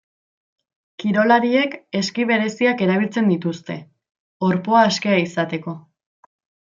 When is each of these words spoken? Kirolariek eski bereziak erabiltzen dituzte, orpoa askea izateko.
Kirolariek 1.03 1.75
eski 1.99 2.25
bereziak 2.31 2.81
erabiltzen 2.87 3.29
dituzte, 3.35 3.77
orpoa 4.49 4.83
askea 4.87 5.21
izateko. 5.29 5.77